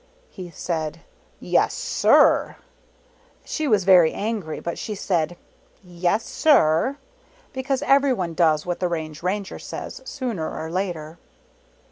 He 0.31 0.49
said, 0.49 1.01
"Yes, 1.39 1.75
SIR." 1.75 2.55
17 2.55 2.55
I'. 2.55 3.45
She 3.45 3.67
was 3.67 3.83
very 3.83 4.11
angry, 4.13 4.59
but 4.59 4.79
she 4.79 4.95
said, 4.95 5.37
"Yes, 5.83 6.25
sir," 6.25 6.97
because 7.53 7.83
everyone 7.83 8.33
does 8.33 8.65
what 8.65 8.79
the 8.79 8.89
Range 8.89 9.21
Ranger 9.21 9.59
says, 9.59 10.01
sooner 10.03 10.59
or 10.59 10.71
later. 10.71 11.19